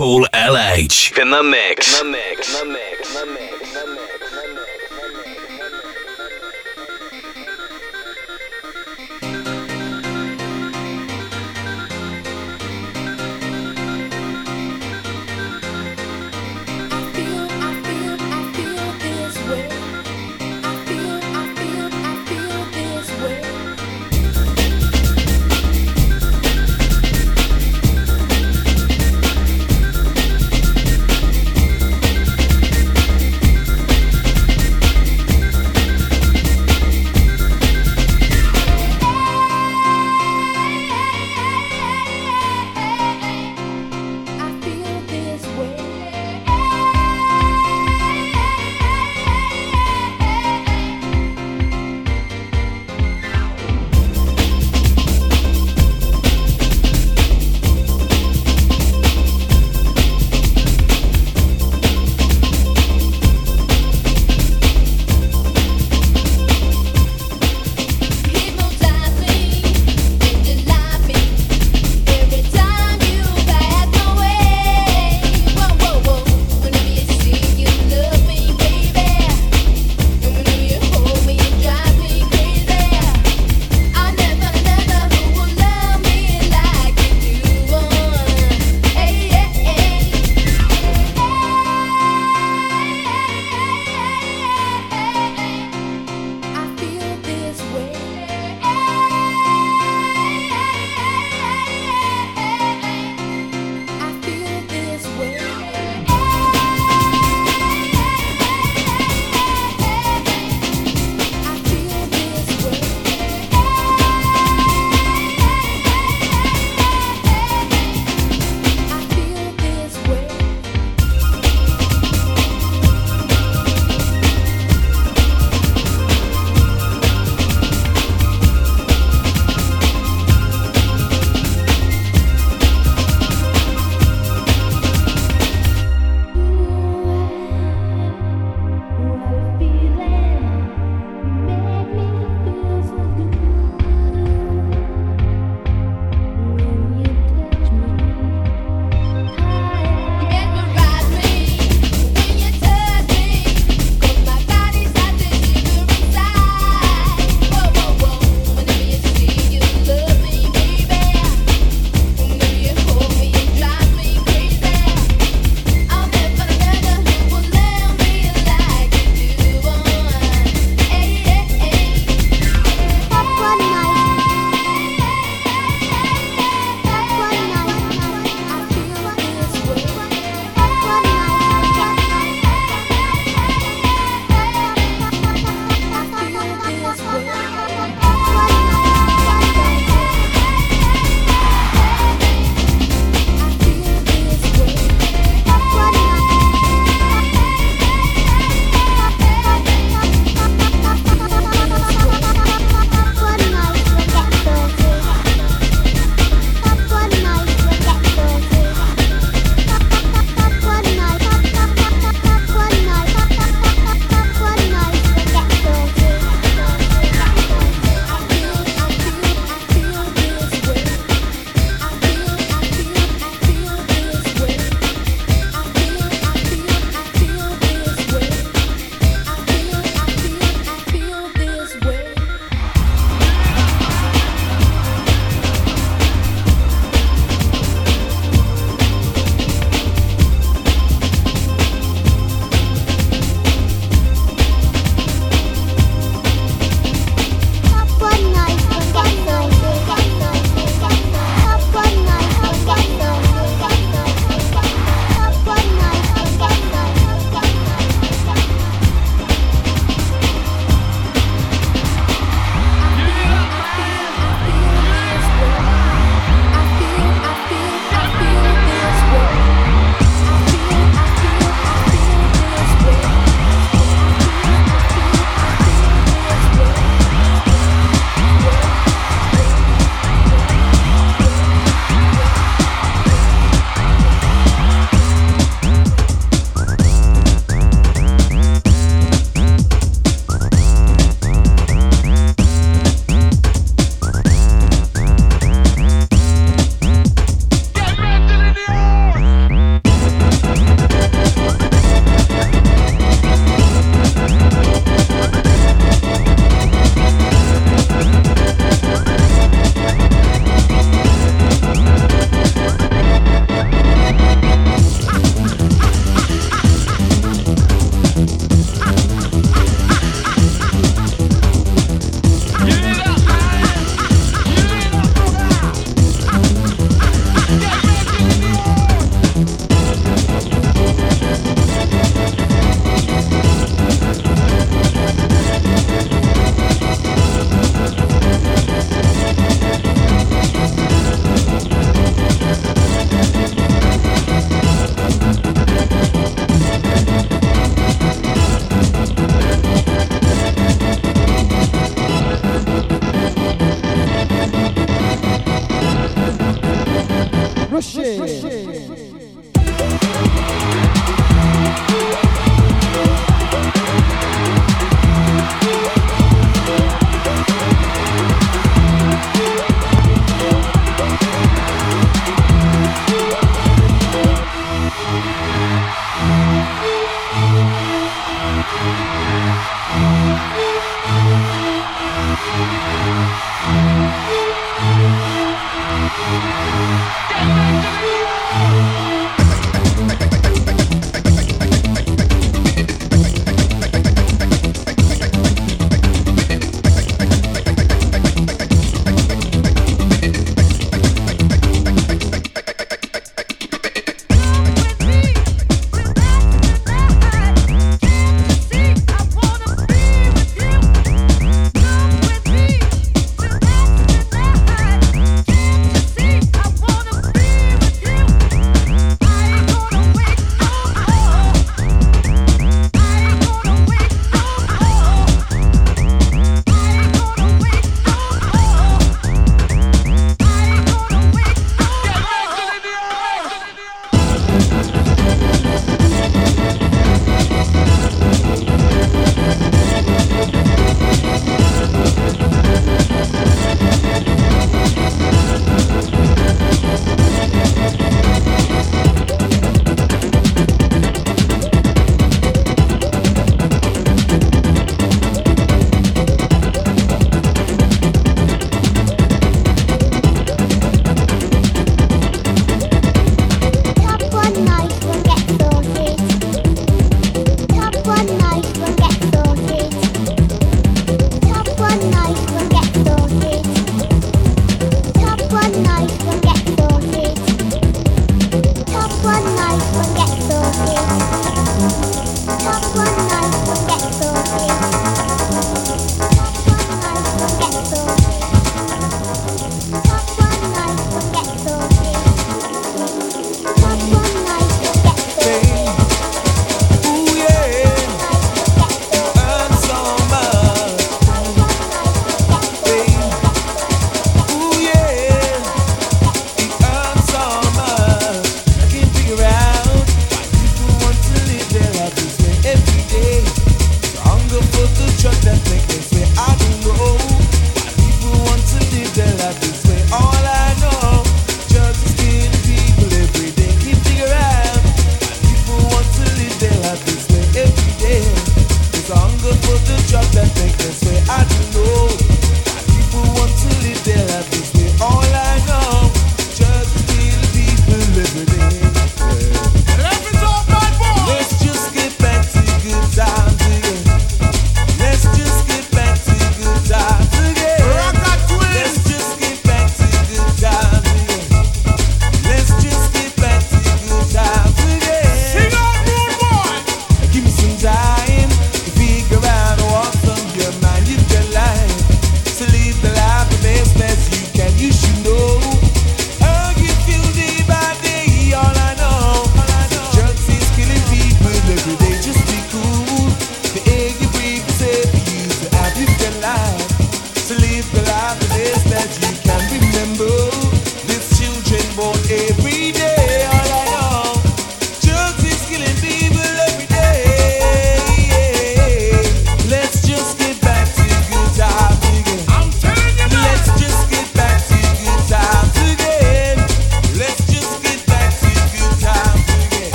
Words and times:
Paul 0.00 0.24
LH 0.32 1.20
in 1.20 1.28
the 1.28 1.42
mix. 1.42 2.00
In 2.00 2.06
the 2.06 2.12
mix. 2.12 2.62
In 2.62 2.72
the 2.72 2.72
mix. 2.72 3.00
think 3.12 3.59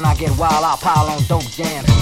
When 0.00 0.08
I 0.08 0.14
get 0.14 0.30
wild, 0.38 0.64
I'll 0.64 0.78
pile 0.78 1.10
on 1.10 1.22
dope 1.24 1.42
jams. 1.50 1.99